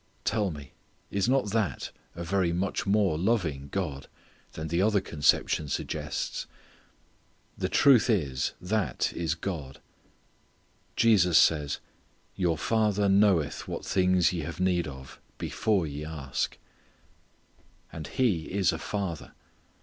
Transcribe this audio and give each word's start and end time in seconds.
Tell 0.23 0.49
me, 0.49 0.71
is 1.11 1.29
not 1.29 1.51
that 1.51 1.91
a 2.15 2.23
very 2.23 2.51
much 2.51 2.87
more 2.87 3.19
loving 3.19 3.67
God 3.69 4.07
than 4.53 4.67
the 4.69 4.81
other 4.81 4.99
conception 4.99 5.69
suggests? 5.69 6.47
The 7.55 7.69
truth 7.69 8.09
is 8.09 8.53
that 8.59 9.13
is 9.13 9.35
God. 9.35 9.79
Jesus 10.95 11.37
says, 11.37 11.79
"Your 12.35 12.57
Father 12.57 13.07
knoweth 13.07 13.67
what 13.67 13.85
things 13.85 14.33
ye 14.33 14.39
have 14.39 14.59
need 14.59 14.87
of 14.87 15.21
before 15.37 15.85
ye 15.85 16.03
ask." 16.03 16.57
And 17.93 18.07
He 18.07 18.45
is 18.51 18.71
a 18.73 18.79
Father. 18.79 19.33